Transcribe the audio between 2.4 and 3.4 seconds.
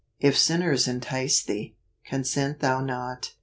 thou not."